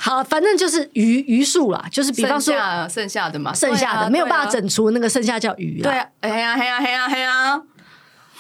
[0.06, 2.54] 好，反正就是余余数啦，就是比方说
[2.88, 5.82] 剩下，的嘛，剩下的、啊、没有办法整除那个剩下叫余。
[5.82, 7.62] 对啊，哎呀，哎呀，哎呀，哎呀。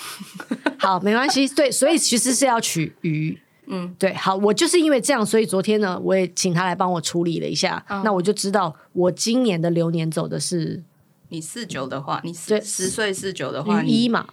[0.77, 1.47] 好，没关系。
[1.47, 3.35] 对，所以其实是要取余。
[3.65, 4.13] 嗯，对。
[4.13, 7.83] 好，我就是因为这样，所以昨天呢，我也请他来帮我处理了一下。
[7.89, 10.83] 嗯、那我就知道，我今年的流年走的是
[11.29, 14.27] 你四九的话，你十十岁四九的话，一嘛。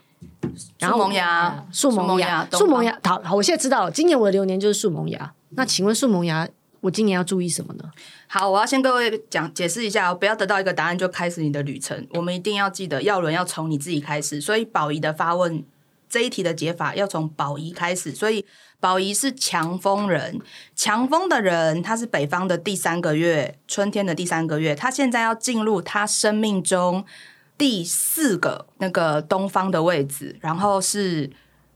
[0.79, 3.01] 然后树萌芽，树萌芽，树萌芽。
[3.03, 5.33] 好，好，我现在知道了，今年我的流年就是树萌芽。
[5.55, 6.47] 那请问树萌芽，
[6.83, 7.85] 我今年要注意什么呢？
[8.27, 12.07] 好，我要先各位讲解释一下，不要得到一个答案就开始你的旅程。
[12.11, 14.41] 我们一定要记得，要轮要从你自己开始。
[14.41, 15.65] 所以宝仪的发问
[16.09, 18.13] 这一题的解法要从宝仪开始。
[18.13, 18.45] 所以
[18.81, 20.41] 宝仪是强风人，
[20.75, 27.05] 强风的人，他是北方的第三个月，春天的第三个月，他现在要进入他生命中。
[27.59, 31.31] 第四个那个东方的位置，然后是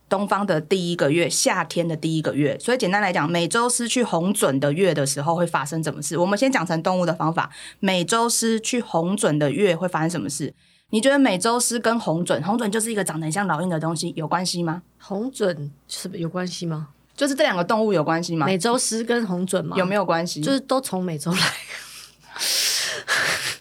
[0.08, 2.58] 东方的第一个月，夏天的第一个月。
[2.58, 6.16] 所以简单来讲，每周失去红准的月的时候会发生什么事？
[6.16, 7.50] 我们先讲成动物的方法。
[7.80, 10.54] 每周失去红准的月会发生什么事？
[10.90, 14.82] 你觉得美洲狮跟红准，红准就是一个长得很像老鹰的东西，有关系吗？
[14.98, 16.88] 红准是有关系吗？
[17.16, 18.46] 就是这两个动物有关系吗？
[18.46, 19.76] 美洲狮跟红准吗？
[19.76, 20.40] 有没有关系？
[20.40, 21.38] 就是都从美洲来。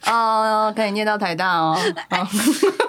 [0.11, 1.75] 哦，可以念到台大哦。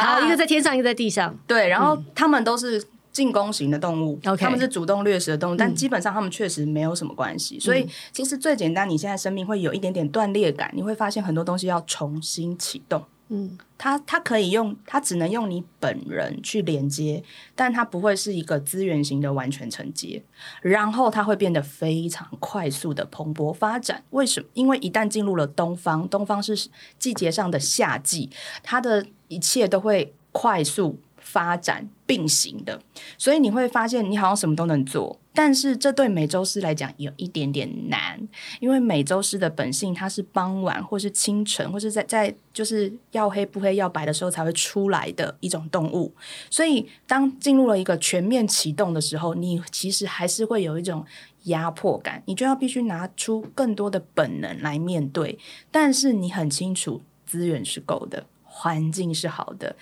[0.00, 1.36] 好，一个在天上，一个在地上。
[1.46, 2.82] 对，然后他们都是
[3.12, 7.56] 进攻型的动物.他们是主动掠食的动物，但基本上他们确实没有什么关系。
[7.56, 13.04] 嗯、所以其实最简单，你现在生命会有一点点断裂感，你会发现很多东西要重新启动。
[13.32, 17.22] 嗯，它它可以用，它只能用你本人去连接，
[17.54, 20.20] 但它不会是一个资源型的完全承接，
[20.60, 24.02] 然后它会变得非常快速的蓬勃发展。
[24.10, 24.48] 为什么？
[24.54, 28.28] 因为一旦进入了东方，东方是季节上的夏季，
[28.64, 30.98] 它的一切都会快速
[31.32, 32.80] 发展并行的，
[33.16, 35.16] 所以你会发现你好像什么都能做。
[35.32, 38.20] 但是这对美洲狮来讲有一点点难，
[38.58, 46.12] 因为美洲狮的本性它是傍晚或是清晨，或是在在就是要黑不黑要白的时候才会出来的一种动物。
[46.50, 51.06] 所以当进入了一个全面启动的时候，你其实还是会有一种
[51.44, 55.38] 压迫感，你就要必须拿出更多的本能来面对。
[55.70, 59.76] 但是你很清楚资源是够的，环境是好的。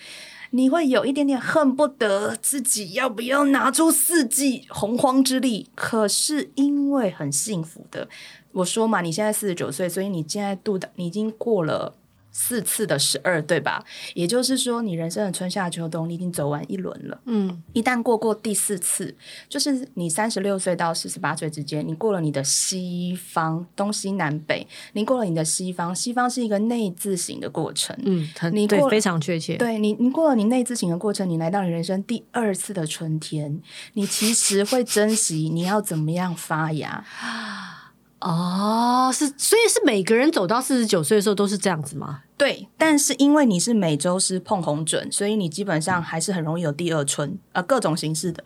[0.51, 8.09] 你会有一点点恨不得自己要不要拿出四季洪荒之力，可是因为很幸福的，
[8.51, 11.93] 我说嘛，你现在四十九岁，所以你现在度的你已经过了。
[12.41, 13.83] 四次的十二，对吧？
[14.13, 17.19] 也就是说，你人生的春夏秋冬，你已经走完一轮了。
[17.25, 19.13] 嗯，一旦过过第四次，
[19.49, 25.93] 就是你三十六岁到四十八岁之间，你过了你的西方，东西南北，你过了你的西方。
[25.93, 27.93] 西方是一个内自省的过程。
[28.05, 29.57] 嗯，你过对非常确切。
[29.57, 33.61] 对你，你过了你内自省的过程，你来到你人生第二次的春天，
[33.95, 37.03] 你其实会珍惜你要怎么样发芽。
[38.21, 42.21] 哦，是，所以是每个人走到四十九岁的时候都是这样子吗？
[42.37, 48.43] 对，但是因为你是每周是碰红准，所以你基本上还是很容易有第二春，呃，各种形式的，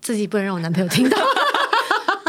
[0.00, 1.16] 自己不能让我男朋友听到。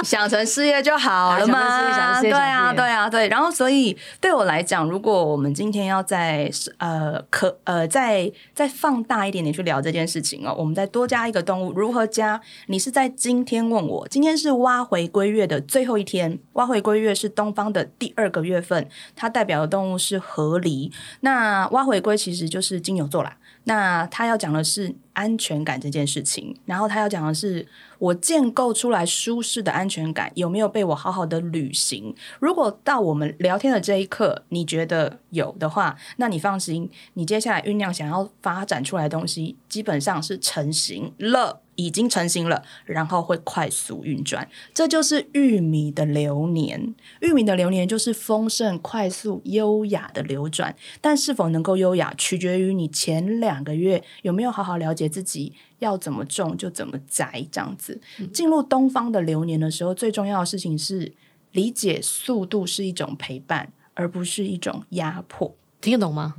[0.07, 2.21] 想成事业就好了嘛？
[2.21, 3.27] 对啊，对啊，对。
[3.27, 12.39] 然后，所以对我来讲，如果我们今天要在呃可呃再再放大一点点去聊这件事情哦，我们再多加一个动物，如何加？
[12.67, 20.89] 你是在今天问我，今天是挖回归月的最后一天，挖回归月是东方的第二个月份，它代表的动物是河狸。
[21.19, 23.35] 那挖回归其实就是金牛座啦。
[23.65, 27.67] 那他要讲的是安全感这件事情，然后他要讲的是
[27.99, 32.15] 我建构出来舒适的安全感有没有被我好好的履行？
[32.39, 41.61] 如果到我们聊天的这一刻，你觉得有的话，那你放心，你接下来酝酿想要发展出来的东西，基本上是成型了。
[41.77, 46.93] 已经成型了，然后会快速运转，这就是玉米的流年。
[47.21, 57.45] 玉米的流年就是丰盛、快速、优雅的流转，但是否能够优雅，取决于你前两个月有没有好好了解自己要怎么种就怎么栽。
[57.51, 61.13] 这样子，嗯、进入东方的流年的时候，最重要的事情是
[61.51, 65.55] 理解速度是一种陪伴，而不是一种压迫。
[65.79, 66.33] 听得懂吗？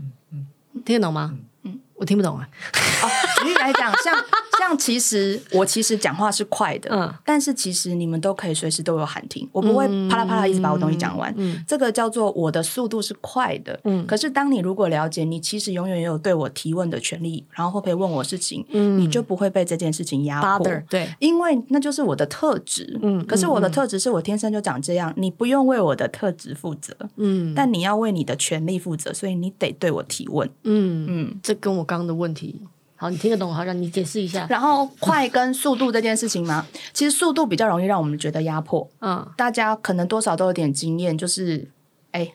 [0.85, 1.39] 听得懂吗？
[1.63, 2.49] 嗯嗯，我听不懂啊。
[3.39, 4.25] 哦，举例来讲，像。
[4.59, 14.05] 像其实我其实讲话是快的，嗯，但是其实你们都可以随时都有喊停，我不会啪啦啪啦一直把我东西讲完，嗯，这个叫做我的速度是快的，嗯。
[14.05, 23.25] 可是当你如果了解，你其实永远也有对我提问的权利，然后会不会问我事情，嗯，你就不会被这件事情压迫，对，因为那就是我的特质，嗯。
[23.27, 32.61] 可是我的特质是我天生就长这样，你不用为我的特质负责，嗯，但你要为你的权利负责，所以你得对我提问，嗯嗯，这跟我刚刚的问题。
[33.01, 33.55] 好，你听得懂？
[33.55, 34.45] 好，让你解释一下。
[34.51, 38.91] 然后快跟速度这件事情嘛， 其实速度比较容易让我们觉得压迫。
[39.01, 41.71] 嗯，大家可能多少都有点经验，就是，
[42.11, 42.33] 哎，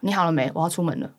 [0.00, 0.48] 你好了没？
[0.54, 1.10] 我要出门了。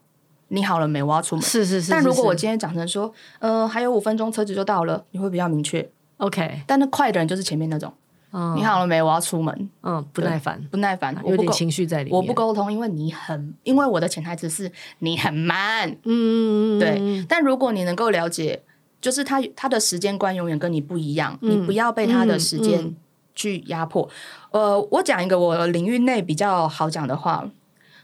[0.47, 1.04] 你好了没？
[1.04, 1.43] 我要出门。
[1.43, 1.91] 是是是。
[1.91, 5.89] 但如果我今天讲成说，呃，还有五分钟车子就到了，你会比较明确。
[6.17, 6.62] OK。
[6.65, 7.93] 但那快的人就是前面那种。
[8.34, 8.56] 嗯。
[8.58, 9.02] 你好了没？
[9.02, 9.69] 我要出门。
[9.84, 12.13] 嗯，不耐烦，不耐烦，有点情绪在里面。
[12.13, 14.69] 我不沟通，因为你很，因为我的潜台词是
[15.00, 15.96] 你很慢。
[16.04, 16.78] 嗯。
[16.80, 17.26] 对。
[17.30, 18.62] 但如果你能够了解，
[19.00, 22.96] 就是他他的时间观永远跟你不一样，你不要被他的时间
[23.36, 24.10] 去压迫。
[24.52, 27.50] 呃，我讲一个我领域内比较好讲的话，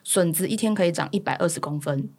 [0.04, 2.10] 笋子一天可以长一百二十公分。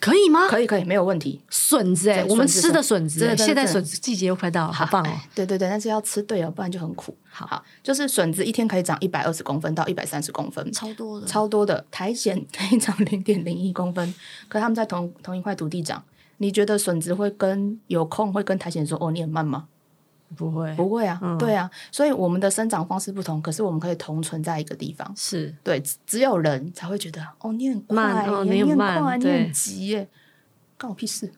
[0.00, 0.46] 可以吗？
[0.48, 1.40] 可以，可以，没有问题。
[1.48, 5.10] 笋子哎，我们吃的笋子，现在笋子季节又快到了，好棒哦！
[5.34, 7.16] 对对对，但是要吃对哦，不然就很苦。
[7.28, 11.84] 好，好，就是笋子一天可以长一百二十公分到一百三十公分，超多的，超多的。
[11.90, 14.14] 苔藓可以长零点零一公分，
[14.48, 16.02] 可是他们在同同一块土地长，
[16.38, 19.66] 你觉得笋子会跟有空会跟苔藓说：“哦，你很慢吗？”
[20.34, 25.12] 不会，不会啊，嗯、对啊，所以我们的生长方式不同，可是我们可以同存在一个地方。
[25.16, 30.08] 是对，只有人才会觉得哦，你很慢，哦、你很慢，你很急耶。
[30.78, 31.32] 关我屁事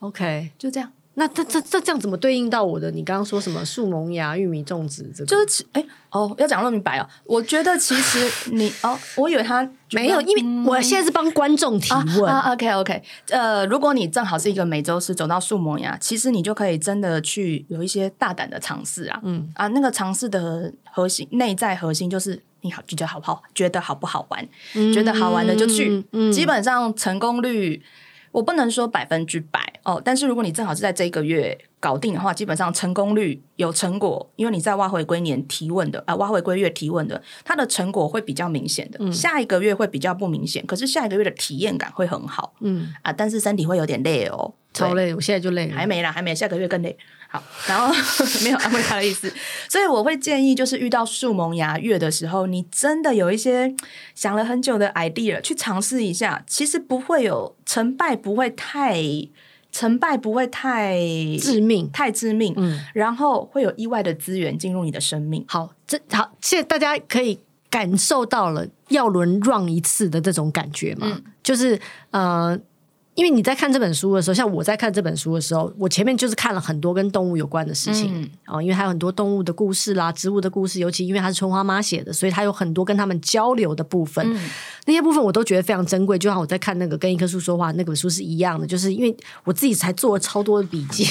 [0.00, 0.92] ，OK，就这样。
[1.16, 2.90] 那这这这这样怎么对应到我的？
[2.90, 5.04] 你刚刚说什么树萌芽、玉米种植？
[5.14, 7.08] 这个就是哎哦，要讲那么明白哦。
[7.24, 12.24] 我觉得其实你哦，我以为他 没有，因为我现在是帮观众提问。
[12.26, 19.20] 啊，OK OK，呃，如果你正好是一个美洲狮走到树萌芽，其实你就可以真的去有一些大胆的尝试啊。
[19.22, 23.40] 嗯啊，那个尝试的核心内在核心就是你好觉得好不好？
[23.54, 24.48] 觉得好不好玩？
[24.92, 26.02] 觉得好玩的就去。
[26.32, 27.80] 基本上成功率。
[28.34, 38.98] 我不能说百分之百哦，但是如果你正好是在这个月搞定的话，基本上成功率有成果，因为你在挖回归年提问的啊、呃，挖回归月提问的，它的成果会比较明显的。
[39.00, 42.54] 嗯、下一个月会比较不明显，可是下一个月的体验感会很好。
[42.58, 46.96] 嗯啊，但是身体会有点累哦，超累，我现在就累了，还没啦，还没，下个月更累。
[47.28, 47.92] 好，然后
[48.44, 49.32] 没有安慰他的意思，
[49.68, 53.74] 所以我会建议，就是遇到树萌芽月的时候，你真的有一些
[54.14, 59.02] 想了很久的 idea 去尝试一下，其实不会有成败，不会太
[59.72, 60.96] 成败，不会太
[61.40, 62.54] 致命，太致命。
[62.56, 65.44] 嗯，然后会有意外的资源进入你的生命。
[65.48, 71.08] 好，这好，现在大家可以感受到了要轮 run 一次的这种感觉嘛？
[71.10, 72.56] 嗯，就是呃。
[73.14, 84.26] 因为你在看这本书的时候，像我在看这本书的时候，我前面就是看了很多跟动物有关的事情、嗯、哦，因为还有很多动物的故事啦、植物的故事，尤其因为它是春花妈写的，所以它有很多跟他们交流的部分。
[84.34, 84.50] 嗯、
[84.86, 91.06] 那些部分我都觉得非常珍贵，就像我在看那个《跟一棵树说话》那本书是一样的，就是因为我自己才做了超多的笔记，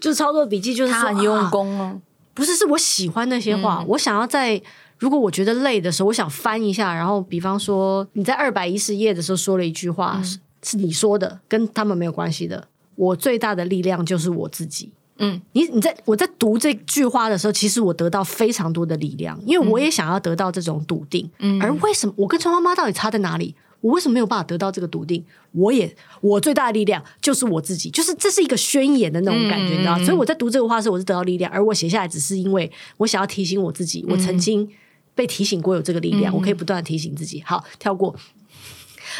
[0.00, 1.96] 就是超多的笔记，就是他很用功哦、啊。
[2.34, 4.60] 不是，是我喜欢那些话，嗯、我想要在
[4.98, 10.20] 如果我觉得累的时候，我想翻一下，然后比方说你在二百一十页的时候说了一句话。
[10.22, 12.66] 嗯是你说的，跟他们没有关系的。
[12.96, 14.90] 我最大的力量就是我自己。
[15.18, 21.30] 嗯，你你在我在读这句话的时候，其实我得到非常多的力量，因为我也想要得到这种笃定。
[21.38, 23.54] 嗯，而为什么我跟春花妈到底差在哪里？
[23.80, 25.22] 我为什么没有办法得到这个笃定？
[25.52, 29.96] 我也我最大的力量就是我自己，就是这是一个宣言的那种感觉，嗯、你知道？
[29.98, 34.68] 所以我在读这个话的时候，我是得到力量，而我写下来只是因为我想要提醒我自己，我曾经
[35.14, 37.42] 被提醒过有这个力量，嗯、我可以不断的提醒自己。
[37.44, 38.16] 好，跳过。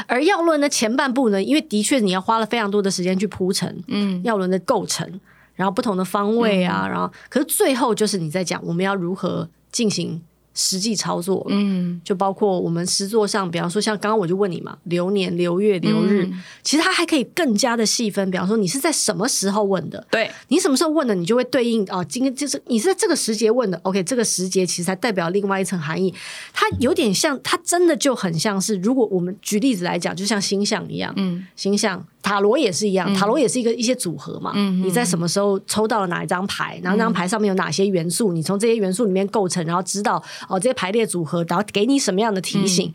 [0.07, 5.21] 而药轮的前半部呢，因为的确你要花了非常多的时间去铺陈，嗯，药轮的构成，
[5.55, 10.23] 然后不同的方位啊，嗯、然后可是最后就是你在讲我们要如何进行。
[10.55, 18.31] 实际操作，嗯，就包括我们实作上，比方说像刚刚我就问你嘛，流年、流月、流日，嗯、其实它还可以更加的细分。
[18.31, 26.15] 比方说你是在什么时候问的，对，你什么时候问的，你就会对应啊，今天就是你是在这个时节问的，OK，这个时节其实还代表另外一层含义。
[26.53, 32.07] 它有点像，它真的就很像是，如果我们举例子来讲，就像星象一样，嗯，星象。
[32.23, 34.53] 塔罗也是一样，塔罗也是一个一些组合嘛。
[34.55, 38.33] 嗯、你在什么时候抽到了哪一张牌，然后那张牌上面有哪些元素？
[38.33, 42.89] 嗯、你从这些元素里面构成，然后知道哦这些排列组合，然后给你什么样的提醒？
[42.89, 42.95] 嗯、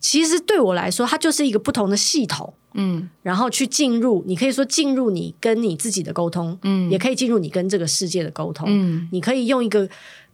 [0.00, 2.54] 其实对我来说，它就是一个不同的系统。
[2.74, 8.66] 嗯，然后去进入，你可以说进入你跟你自己的沟通，嗯，也可以进入你跟这个世界的沟通。
[8.68, 9.88] 嗯，你可以用一个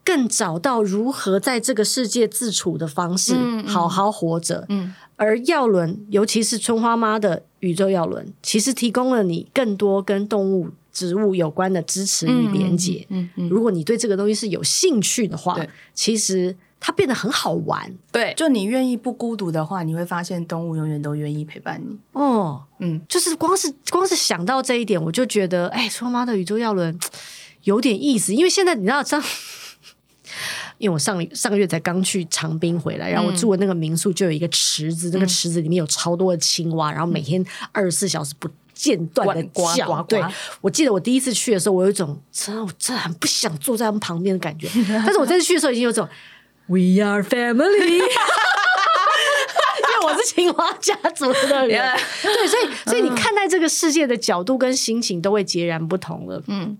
[0.04, 3.34] 更找到如何在这个世界自处的方式，
[3.66, 4.66] 好好活着。
[4.68, 4.86] 嗯。
[4.86, 13.06] 嗯而药轮，尤其是春花妈的宇宙药轮，其实提供了你更多跟动物、植物有关的支持与连接。
[13.10, 15.56] 嗯嗯，嗯，如果你对这个东西是有兴趣的话，
[15.94, 17.94] 其实它变得很好玩。
[18.10, 21.96] 对，就你愿意不孤独的话，你会发现动物永远都愿意陪伴你。
[22.12, 26.98] 哦，嗯，就是光是光是想到这一点，我就觉得，哎，春花妈的宇宙药轮
[27.62, 29.22] 有点意思，因为现在你知道上。
[30.76, 38.48] 因为我上上个月才刚去长滨回来，然后我住的那个民宿就有一个池子，嗯、那个池子里面有超多的青蛙，然后每天二十四小时不
[38.78, 39.86] 间断的叫。
[39.86, 40.24] 呱呱呱对，
[40.60, 44.68] 我记得我第一次去的时候，我有一种真的我真的很不想坐在他们旁边的感觉。
[45.04, 46.08] 但是我这次去的时候，已经有种
[46.66, 47.98] We are family。
[49.78, 56.40] 因为我是青蛙家族的人.对，所以所以你看待这个世界的角度跟心情都会截然不同了。
[56.46, 56.76] 嗯，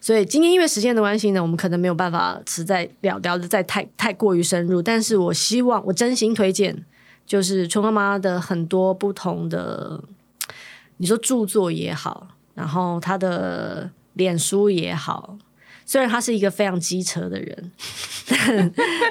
[0.00, 6.84] 所以今天因为时间的关系呢，我们可能没有办法实在聊聊的再太太过于深入，但是我希望我真心推荐，
[7.26, 10.00] 就是春花妈的很多不同的，
[10.98, 15.38] 你说著作也好，然后他的脸书也好。
[15.86, 17.72] 虽然他是一个非常机车的人，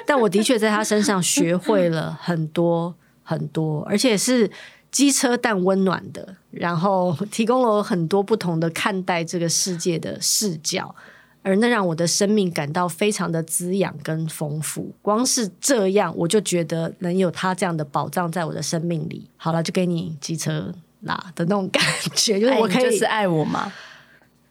[0.06, 4.48] 但 我的确在他身上学会了很多很多，而且是
[4.92, 10.94] 机车但温暖的，然后提供了很多不同的看待这个世界的视角，
[11.42, 14.94] 而那让我的生命感到非常的滋养跟丰富。
[15.02, 20.72] 光是这样，我就觉得能有他这样的宝藏在我的生命里，好了，就给你机车
[21.02, 21.82] 啦的那种感
[22.14, 23.72] 觉， 就是我可以就是爱我吗？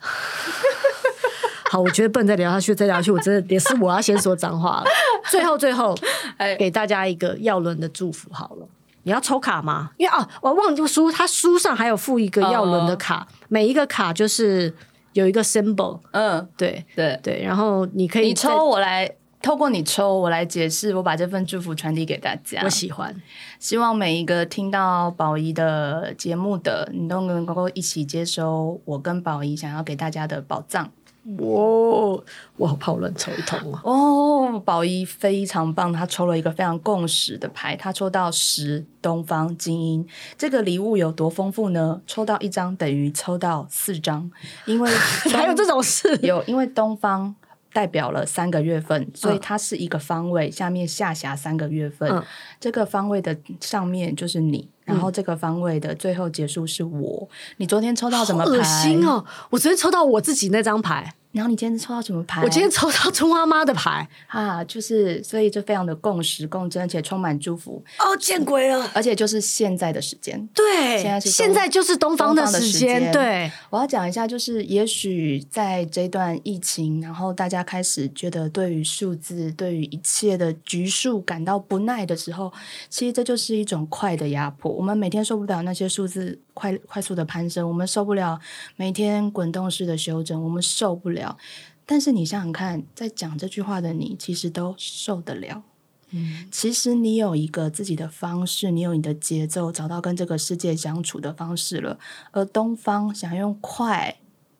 [1.69, 4.85] 好，我觉得不能再聊下去，再聊下去，我真的也是我要先说脏话了。
[5.29, 5.93] 最后，最后，
[6.57, 8.67] 给大家一个耀伦的祝福好了。
[9.03, 9.91] 你要抽卡吗？
[9.97, 14.73] 因为哦，我忘记书，他书上还有附一个耀伦的卡，哦，每一个卡就是
[15.13, 15.99] 有一个 symbol。
[16.11, 17.43] 嗯，对对对。
[17.43, 19.09] 然后你可以你抽，我来
[19.41, 22.61] 透过你抽，我来解释，我把这份祝福传递给大家。
[22.63, 23.15] 我喜欢，
[23.59, 30.91] 希望每一个听到宝仪的节目的，你都能够一起接收我跟宝仪想要给大家的宝藏。
[31.39, 32.23] 哇
[32.55, 40.07] 我好怕我乱抽一通啊哦，宝仪非常棒，他抽了一个非常共识的牌，他抽到十东方精英。
[40.37, 42.01] 这个礼物有多丰富呢？
[42.07, 44.31] 抽到一张等于抽到四张，
[44.65, 44.89] 因为
[45.33, 47.35] 还有这种事有，因为东方
[47.77, 52.09] 代表了三个月份，所以它是一个方位，下面下辖三个月份。
[52.09, 52.23] 嗯、
[52.59, 54.67] 这个方位的上面就是你。
[54.83, 57.29] 然后这个方位的最后结束是我。
[57.57, 58.49] 你昨天抽到什么牌？
[58.49, 59.23] 恶心哦！
[59.51, 61.13] 我昨天抽到我自己那张牌。
[61.37, 62.41] 然后你今天抽到什么牌？
[62.41, 67.83] 我今天抽到春花妈的牌啊，就是所以就非常的共识共振，而且充满祝福。
[67.99, 68.89] 哦，见鬼了！
[68.95, 73.11] 而且就是现在的时间，对，现在是现在就是东方的时间。
[73.11, 82.51] 对，我要讲一下，就是也许在这段疫情，然后大家开始觉得对于数字、对于一切的局数感到不耐的时候，
[82.89, 84.71] 其实这就是一种快的压迫。
[84.71, 88.39] 我们每天受不了那些数字快快速的攀升，我们受不了
[88.75, 91.37] 每天滚动式的修正，我们受不了。
[91.85, 95.63] 但是你想想看，在讲这句话的你，其实都受得了。
[96.09, 101.99] 嗯，其实你有一个自己的方式，你有你的节奏，找到跟这个世界相处的方式了。
[102.31, 104.17] 而东方想用快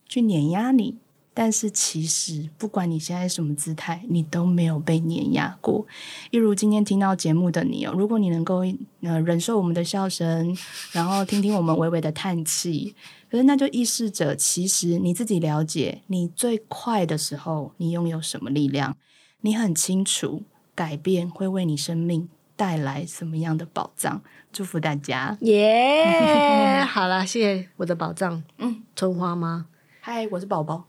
[0.07, 0.97] 去碾压你。
[1.39, 5.85] 但是其实，不管你现在什么姿态，你都没有被碾压过。
[6.31, 8.63] 一如今天听到节目的你哦，如果你能够
[9.01, 10.57] 呃忍受我们的笑声，
[10.91, 12.95] 然后听听我们微微的叹气，
[13.29, 18.97] 可是那就意示着，其实你自己了解，你最快的时候，你拥有什么力量？
[19.41, 20.41] 你很清楚，
[20.73, 24.23] 改变会为你生命带来什么样的宝藏。
[24.51, 26.81] 祝福大家，耶！
[26.89, 29.67] 好了，谢谢我的宝藏，嗯，春花吗，
[30.01, 30.85] 嗨，我是宝宝。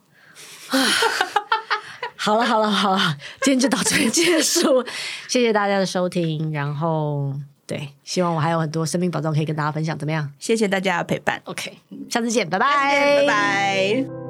[2.16, 4.85] 好了好了好了，今天就到这里结束，
[5.29, 6.53] 谢谢大家的收听。
[6.53, 7.33] 然后，
[7.66, 10.31] 对，希望我还有很多生命宝藏可以跟大家分享，怎么样？
[10.39, 11.41] 谢谢大家的陪伴。
[11.45, 11.79] OK，
[12.11, 14.28] 下次见，拜拜，拜拜。